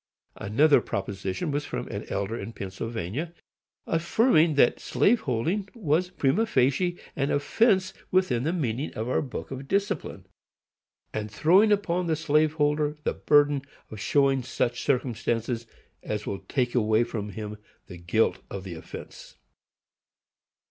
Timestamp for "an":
1.89-2.05, 7.15-7.29